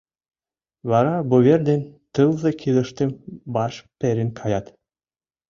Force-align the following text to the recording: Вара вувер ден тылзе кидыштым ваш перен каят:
Вара 0.89 1.15
вувер 1.29 1.59
ден 1.69 1.81
тылзе 2.13 2.51
кидыштым 2.59 3.09
ваш 3.55 3.73
перен 3.99 4.29
каят: 4.39 4.65